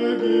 [0.00, 0.39] Amen.